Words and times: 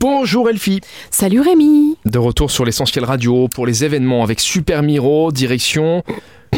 Bonjour 0.00 0.48
Elfie. 0.48 0.80
Salut 1.10 1.40
Rémi. 1.40 1.96
De 2.04 2.18
retour 2.18 2.50
sur 2.50 2.64
l'essentiel 2.64 3.04
radio 3.04 3.48
pour 3.48 3.66
les 3.66 3.84
événements 3.84 4.22
avec 4.22 4.38
Super 4.38 4.82
Miro, 4.82 5.32
direction 5.32 6.04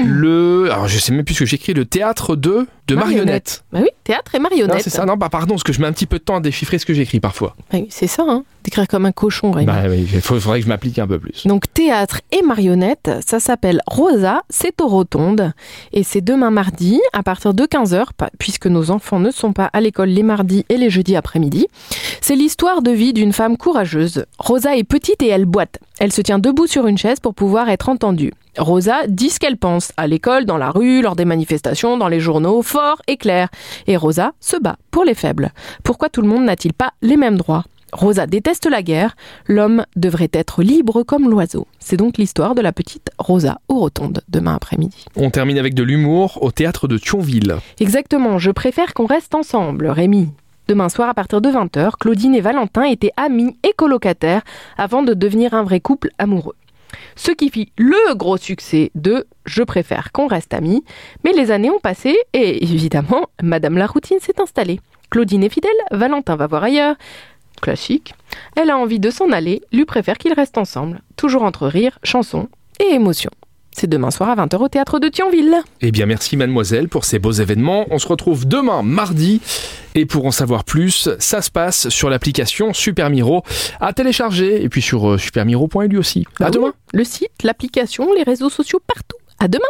le. 0.04 0.70
Alors 0.70 0.86
je 0.88 0.98
sais 0.98 1.12
même 1.12 1.24
plus 1.24 1.34
ce 1.34 1.40
que 1.40 1.46
j'écris, 1.46 1.74
le 1.74 1.84
théâtre 1.84 2.36
de, 2.36 2.66
de 2.86 2.94
marionnettes. 2.94 3.64
Bah 3.72 3.80
oui, 3.82 3.88
théâtre 4.04 4.34
et 4.34 4.38
Non, 4.38 4.44
marionnette. 4.44 4.82
c'est 4.82 4.90
ça, 4.90 5.04
non, 5.04 5.16
bah 5.16 5.28
pardon, 5.30 5.54
parce 5.54 5.64
que 5.64 5.72
je 5.72 5.80
mets 5.80 5.88
un 5.88 5.92
petit 5.92 6.06
peu 6.06 6.18
de 6.18 6.22
temps 6.22 6.36
à 6.36 6.40
déchiffrer 6.40 6.78
ce 6.78 6.86
que 6.86 6.94
j'écris 6.94 7.18
parfois. 7.18 7.56
Oui, 7.72 7.86
c'est 7.90 8.06
ça, 8.06 8.24
hein. 8.26 8.44
D'écrire 8.62 8.86
comme 8.86 9.04
un 9.04 9.10
cochon, 9.12 9.50
Rémi. 9.50 9.66
Bah 9.66 9.82
oui, 9.88 10.06
il 10.12 10.20
faudrait 10.20 10.60
que 10.60 10.64
je 10.64 10.68
m'applique 10.68 10.98
un 11.00 11.08
peu 11.08 11.18
plus. 11.18 11.44
Donc 11.46 11.64
théâtre 11.74 12.20
et 12.30 12.42
marionnette, 12.42 13.10
ça 13.26 13.40
s'appelle 13.40 13.80
Rosa, 13.88 14.42
c'est 14.48 14.80
aux 14.80 14.86
rotondes. 14.86 15.52
Et 15.92 16.04
c'est 16.04 16.20
demain 16.20 16.50
mardi, 16.50 17.00
à 17.12 17.22
partir 17.24 17.52
de 17.52 17.64
15h, 17.64 18.04
puisque 18.38 18.66
nos 18.66 18.90
enfants 18.92 19.18
ne 19.18 19.32
sont 19.32 19.52
pas 19.52 19.70
à 19.72 19.80
l'école 19.80 20.10
les 20.10 20.22
mardis 20.22 20.64
et 20.68 20.76
les 20.76 20.88
jeudis 20.90 21.16
après-midi. 21.16 21.66
C'est 22.22 22.36
l'histoire 22.36 22.82
de 22.82 22.90
vie 22.90 23.12
d'une 23.12 23.32
femme 23.32 23.56
courageuse. 23.56 24.24
Rosa 24.38 24.76
est 24.76 24.84
petite 24.84 25.22
et 25.22 25.28
elle 25.28 25.46
boite. 25.46 25.78
Elle 25.98 26.12
se 26.12 26.20
tient 26.20 26.38
debout 26.38 26.66
sur 26.66 26.86
une 26.86 26.98
chaise 26.98 27.18
pour 27.18 27.34
pouvoir 27.34 27.68
être 27.70 27.88
entendue. 27.88 28.32
Rosa 28.58 29.06
dit 29.08 29.30
ce 29.30 29.40
qu'elle 29.40 29.56
pense, 29.56 29.92
à 29.96 30.06
l'école, 30.06 30.44
dans 30.44 30.58
la 30.58 30.70
rue, 30.70 31.02
lors 31.02 31.16
des 31.16 31.24
manifestations, 31.24 31.96
dans 31.96 32.08
les 32.08 32.20
journaux, 32.20 32.62
fort 32.62 33.00
et 33.06 33.16
clair. 33.16 33.48
Et 33.86 33.96
Rosa 33.96 34.32
se 34.38 34.56
bat 34.58 34.76
pour 34.90 35.04
les 35.04 35.14
faibles. 35.14 35.52
Pourquoi 35.82 36.08
tout 36.08 36.20
le 36.20 36.28
monde 36.28 36.44
n'a-t-il 36.44 36.74
pas 36.74 36.92
les 37.00 37.16
mêmes 37.16 37.38
droits? 37.38 37.64
Rosa 37.92 38.26
déteste 38.26 38.66
la 38.66 38.82
guerre, 38.82 39.16
l'homme 39.46 39.84
devrait 39.96 40.30
être 40.32 40.62
libre 40.62 41.02
comme 41.02 41.28
l'oiseau. 41.28 41.66
C'est 41.80 41.96
donc 41.96 42.18
l'histoire 42.18 42.54
de 42.54 42.60
la 42.60 42.72
petite 42.72 43.10
Rosa 43.18 43.60
aux 43.68 43.80
rotondes 43.80 44.22
demain 44.28 44.54
après-midi. 44.54 45.06
On 45.16 45.30
termine 45.30 45.58
avec 45.58 45.74
de 45.74 45.82
l'humour 45.82 46.38
au 46.42 46.52
théâtre 46.52 46.86
de 46.86 46.98
Thionville. 46.98 47.56
Exactement, 47.80 48.38
je 48.38 48.52
préfère 48.52 48.94
qu'on 48.94 49.06
reste 49.06 49.34
ensemble, 49.34 49.88
Rémi. 49.88 50.28
Demain 50.70 50.88
soir 50.88 51.08
à 51.08 51.14
partir 51.14 51.40
de 51.40 51.48
20h, 51.48 51.94
Claudine 51.98 52.32
et 52.32 52.40
Valentin 52.40 52.84
étaient 52.84 53.10
amis 53.16 53.56
et 53.68 53.72
colocataires 53.72 54.42
avant 54.78 55.02
de 55.02 55.14
devenir 55.14 55.52
un 55.52 55.64
vrai 55.64 55.80
couple 55.80 56.10
amoureux. 56.16 56.54
Ce 57.16 57.32
qui 57.32 57.50
fit 57.50 57.72
le 57.76 58.14
gros 58.14 58.36
succès 58.36 58.92
de 58.94 59.26
Je 59.44 59.64
préfère 59.64 60.12
qu'on 60.12 60.28
reste 60.28 60.54
amis, 60.54 60.84
mais 61.24 61.32
les 61.32 61.50
années 61.50 61.70
ont 61.70 61.80
passé 61.80 62.16
et 62.34 62.62
évidemment, 62.62 63.26
Madame 63.42 63.78
la 63.78 63.88
routine 63.88 64.20
s'est 64.20 64.40
installée. 64.40 64.78
Claudine 65.10 65.42
est 65.42 65.52
fidèle, 65.52 65.72
Valentin 65.90 66.36
va 66.36 66.46
voir 66.46 66.62
ailleurs. 66.62 66.94
Classique. 67.60 68.14
Elle 68.54 68.70
a 68.70 68.78
envie 68.78 69.00
de 69.00 69.10
s'en 69.10 69.32
aller, 69.32 69.62
lui 69.72 69.86
préfère 69.86 70.18
qu'ils 70.18 70.34
restent 70.34 70.56
ensemble, 70.56 71.00
toujours 71.16 71.42
entre 71.42 71.66
rire, 71.66 71.98
chansons 72.04 72.48
et 72.78 72.94
émotions. 72.94 73.32
C'est 73.72 73.88
demain 73.88 74.12
soir 74.12 74.30
à 74.30 74.36
20h 74.36 74.56
au 74.58 74.68
théâtre 74.68 75.00
de 75.00 75.08
Thionville. 75.08 75.56
Eh 75.80 75.90
bien, 75.90 76.06
merci 76.06 76.36
mademoiselle 76.36 76.88
pour 76.88 77.04
ces 77.04 77.18
beaux 77.18 77.32
événements. 77.32 77.86
On 77.90 77.98
se 77.98 78.06
retrouve 78.06 78.46
demain, 78.46 78.82
mardi. 78.82 79.40
Et 79.94 80.06
pour 80.06 80.26
en 80.26 80.30
savoir 80.30 80.64
plus, 80.64 81.08
ça 81.18 81.42
se 81.42 81.50
passe 81.50 81.88
sur 81.88 82.10
l'application 82.10 82.72
Super 82.72 83.10
Miro 83.10 83.42
à 83.80 83.92
télécharger. 83.92 84.62
Et 84.62 84.68
puis 84.68 84.82
sur 84.82 85.10
euh, 85.12 85.18
supermiro.lu 85.18 85.98
aussi. 85.98 86.26
À 86.38 86.44
Bah 86.44 86.46
oui, 86.46 86.56
demain. 86.56 86.72
Le 86.92 87.04
site, 87.04 87.30
l'application, 87.42 88.12
les 88.14 88.22
réseaux 88.22 88.50
sociaux, 88.50 88.80
partout. 88.86 89.16
À 89.38 89.48
demain 89.48 89.64